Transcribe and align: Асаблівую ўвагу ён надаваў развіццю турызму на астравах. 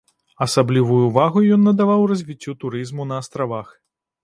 Асаблівую 0.45 1.01
ўвагу 1.09 1.43
ён 1.59 1.61
надаваў 1.67 2.07
развіццю 2.13 2.57
турызму 2.65 3.09
на 3.13 3.23
астравах. 3.27 3.67